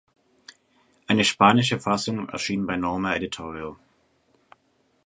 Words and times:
Eine 1.05 1.23
spanische 1.23 1.79
Fassung 1.79 2.27
erschien 2.29 2.65
bei 2.65 2.75
Norma 2.75 3.13
Editorial. 3.15 3.75